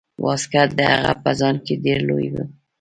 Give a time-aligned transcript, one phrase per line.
[0.23, 2.35] واسکټ د هغه په ځان کې ډیر لوی و.